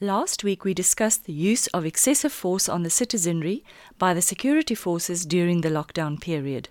[0.00, 3.64] Last week, we discussed the use of excessive force on the citizenry
[3.98, 6.68] by the security forces during the lockdown period.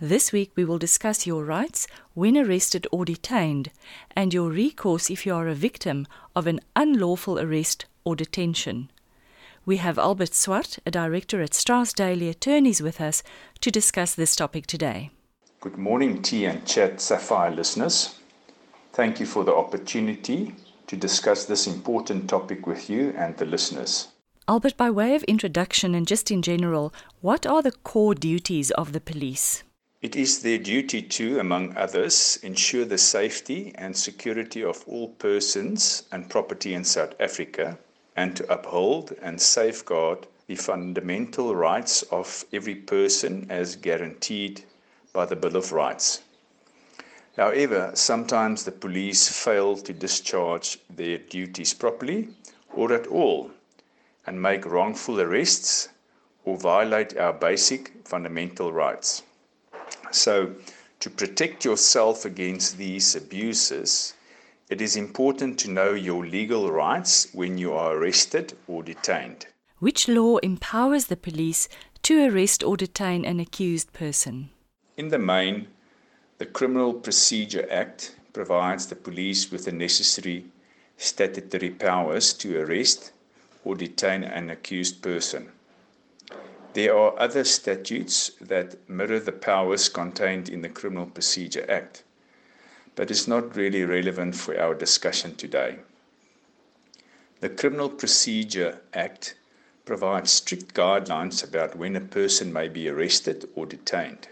[0.00, 3.70] This week, we will discuss your rights when arrested or detained
[4.16, 8.90] and your recourse if you are a victim of an unlawful arrest or detention.
[9.64, 13.22] We have Albert Swart, a director at Strauss Daly Attorneys, with us
[13.60, 15.10] to discuss this topic today.
[15.60, 18.18] Good morning, Tea and Chat Sapphire listeners.
[18.92, 20.52] Thank you for the opportunity
[20.90, 24.08] to discuss this important topic with you and the listeners.
[24.48, 28.92] Albert, by way of introduction and just in general, what are the core duties of
[28.92, 29.62] the police?
[30.02, 36.02] It is their duty to, among others, ensure the safety and security of all persons
[36.10, 37.78] and property in South Africa
[38.16, 44.64] and to uphold and safeguard the fundamental rights of every person as guaranteed
[45.12, 46.22] by the Bill of Rights.
[47.36, 52.28] However, sometimes the police fail to discharge their duties properly
[52.72, 53.50] or at all
[54.26, 55.88] and make wrongful arrests
[56.44, 59.22] or violate our basic fundamental rights.
[60.10, 60.54] So,
[61.00, 64.14] to protect yourself against these abuses,
[64.68, 69.46] it is important to know your legal rights when you are arrested or detained.
[69.78, 71.68] Which law empowers the police
[72.02, 74.50] to arrest or detain an accused person?
[74.96, 75.68] In the main,
[76.40, 80.46] the Criminal Procedure Act provides the police with the necessary
[80.96, 83.12] statutory powers to arrest
[83.62, 85.50] or detain an accused person.
[86.72, 92.04] There are other statutes that mirror the powers contained in the Criminal Procedure Act,
[92.96, 95.80] but it's not really relevant for our discussion today.
[97.40, 99.34] The Criminal Procedure Act
[99.84, 104.28] provides strict guidelines about when a person may be arrested or detained.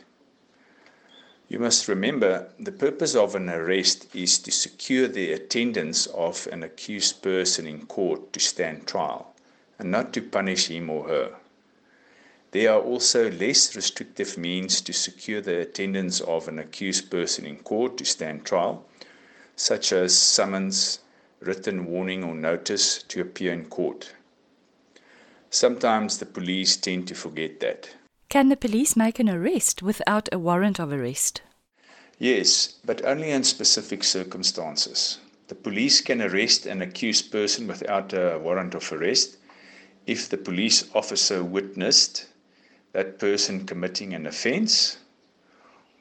[1.49, 6.63] You must remember the purpose of an arrest is to secure the attendance of an
[6.63, 9.35] accused person in court to stand trial
[9.79, 11.37] and not to punish him or her.
[12.51, 17.59] There are also less restrictive means to secure the attendance of an accused person in
[17.59, 18.85] court to stand trial,
[19.57, 21.01] such as summons,
[21.41, 24.13] written warning, or notice to appear in court.
[25.51, 27.89] Sometimes the police tend to forget that.
[28.29, 31.41] Can the police make an arrest without a warrant of arrest?
[32.19, 35.17] Yes, but only in specific circumstances.
[35.47, 39.39] The police can arrest an accused person without a warrant of arrest
[40.07, 42.27] if the police officer witnessed
[42.93, 44.99] that person committing an offense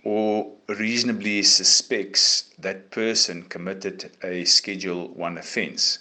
[0.04, 6.00] or reasonably suspects that person committed a Schedule 1 offense,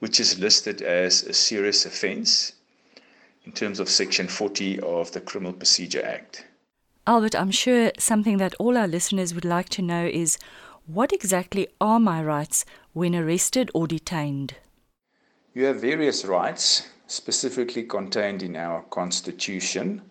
[0.00, 2.52] which is listed as a serious offense
[3.44, 6.46] in terms of Section 40 of the Criminal Procedure Act.
[7.06, 10.38] Albert, I'm sure something that all our listeners would like to know is
[10.86, 14.54] what exactly are my rights when arrested or detained?
[15.54, 20.02] You have various rights specifically contained in our Constitution.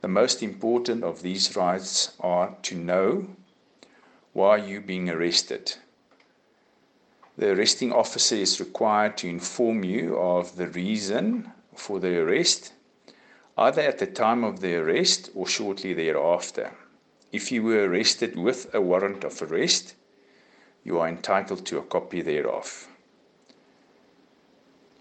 [0.00, 3.26] The most important of these rights are to know
[4.32, 5.74] why you're being arrested.
[7.36, 12.72] The arresting officer is required to inform you of the reason for the arrest,
[13.56, 16.72] either at the time of the arrest or shortly thereafter.
[17.32, 19.94] If you were arrested with a warrant of arrest,
[20.84, 22.88] you are entitled to a copy thereof.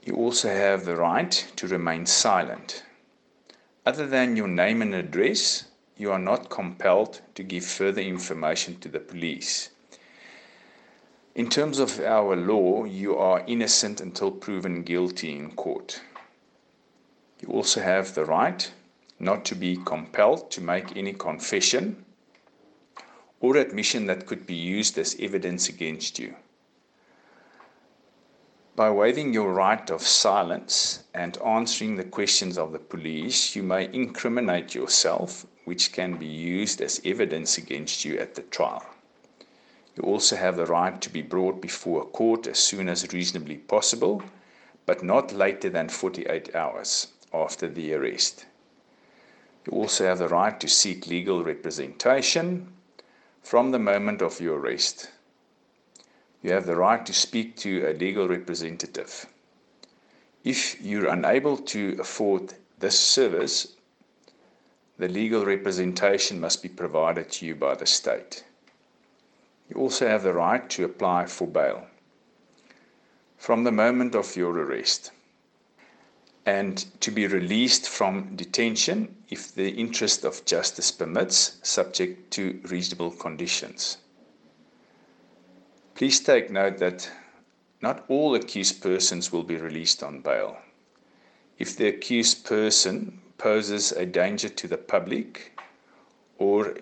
[0.05, 2.83] You also have the right to remain silent.
[3.85, 5.65] Other than your name and address,
[5.97, 9.69] you are not compelled to give further information to the police.
[11.35, 16.01] In terms of our law, you are innocent until proven guilty in court.
[17.43, 18.71] You also have the right
[19.19, 22.05] not to be compelled to make any confession
[23.41, 26.35] or admission that could be used as evidence against you.
[28.77, 33.93] By waiving your right of silence and answering the questions of the police, you may
[33.93, 38.85] incriminate yourself, which can be used as evidence against you at the trial.
[39.97, 43.57] You also have the right to be brought before a court as soon as reasonably
[43.57, 44.23] possible,
[44.85, 48.45] but not later than 48 hours after the arrest.
[49.65, 52.73] You also have the right to seek legal representation
[53.41, 55.09] from the moment of your arrest.
[56.41, 59.25] You have the right to speak to a legal representative.
[60.43, 63.75] If you're unable to afford this service,
[64.97, 68.43] the legal representation must be provided to you by the state.
[69.69, 71.87] You also have the right to apply for bail
[73.37, 75.11] from the moment of your arrest
[76.45, 83.11] and to be released from detention if the interest of justice permits, subject to reasonable
[83.11, 83.97] conditions.
[85.95, 87.09] Please take note that
[87.81, 90.57] not all accused persons will be released on bail.
[91.59, 95.59] If the accused person poses a danger to the public
[96.37, 96.77] or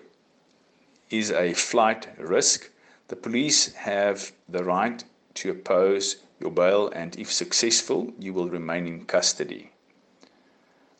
[1.10, 2.70] is a flight risk,
[3.08, 5.04] the police have the right
[5.34, 9.70] to oppose your bail, and if successful, you will remain in custody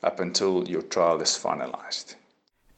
[0.02, 2.14] up until your trial is finalized.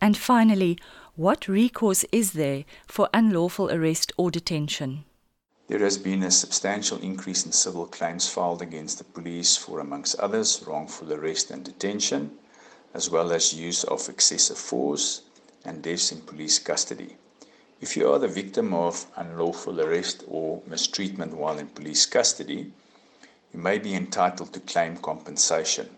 [0.00, 0.78] And finally,
[1.16, 5.04] what recourse is there for unlawful arrest or detention?
[5.68, 10.18] There has been a substantial increase in civil claims filed against the police for, amongst
[10.18, 12.32] others, wrongful arrest and detention,
[12.92, 15.22] as well as use of excessive force
[15.64, 17.16] and deaths in police custody.
[17.84, 22.72] If you are the victim of unlawful arrest or mistreatment while in police custody,
[23.52, 25.90] you may be entitled to claim compensation.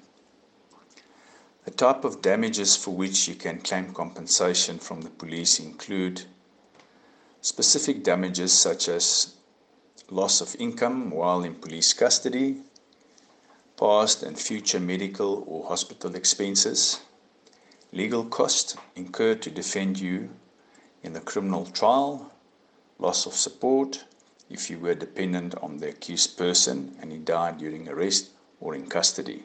[1.64, 6.24] The type of damages for which you can claim compensation from the police include
[7.40, 9.36] specific damages such as
[10.10, 12.62] loss of income while in police custody,
[13.76, 17.02] past and future medical or hospital expenses,
[17.92, 20.30] legal costs incurred to defend you
[21.02, 22.32] in the criminal trial,
[22.98, 24.04] loss of support
[24.48, 28.86] if you were dependent on the accused person and he died during arrest or in
[28.86, 29.44] custody.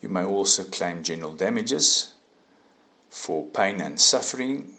[0.00, 2.14] You may also claim general damages
[3.08, 4.74] for pain and suffering,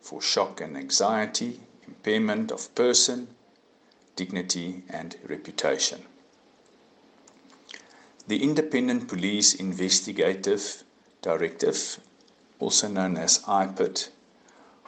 [0.00, 3.28] for shock and anxiety, impairment of person,
[4.14, 6.04] dignity, and reputation.
[8.28, 10.84] The Independent Police Investigative
[11.22, 11.98] Directive,
[12.58, 14.08] also known as IPID,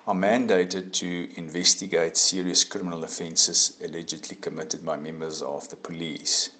[0.06, 6.50] are mandated to investigate serious criminal offences allegedly committed by members of the police.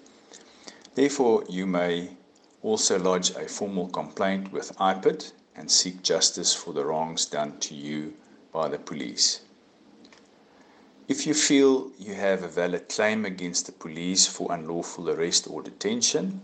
[0.93, 2.11] Therefore, you may
[2.61, 7.73] also lodge a formal complaint with IPID and seek justice for the wrongs done to
[7.73, 8.13] you
[8.53, 9.41] by the police.
[11.07, 15.63] If you feel you have a valid claim against the police for unlawful arrest or
[15.63, 16.41] detention,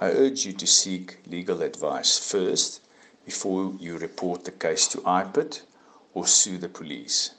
[0.00, 2.80] I urge you to seek legal advice first
[3.26, 5.60] before you report the case to IPID
[6.14, 7.34] or sue the police.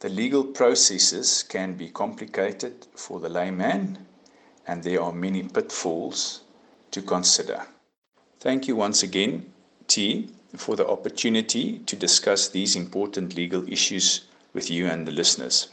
[0.00, 4.06] The legal processes can be complicated for the layman,
[4.66, 6.42] and there are many pitfalls
[6.90, 7.66] to consider.
[8.40, 9.52] Thank you once again,
[9.86, 15.68] T, for the opportunity to discuss these important legal issues with you and the listeners.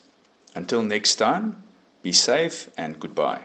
[0.56, 1.64] Until next time,
[2.04, 3.40] be safe and goodbye.